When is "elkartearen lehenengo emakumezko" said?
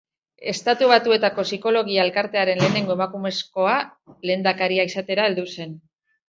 2.09-3.67